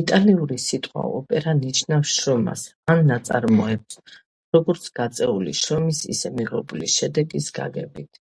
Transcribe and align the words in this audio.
იტალიური 0.00 0.58
სიტყვა 0.64 1.04
opera 1.20 1.54
ნიშნავს 1.62 2.10
„შრომას“ 2.18 2.66
ან 2.96 3.02
„ნაწარმოებს“, 3.14 4.00
როგორც 4.60 4.94
გაწეული 5.02 5.58
შრომის, 5.64 6.04
ისე 6.18 6.38
მიღებული 6.40 6.96
შედეგის 7.00 7.50
გაგებით. 7.64 8.26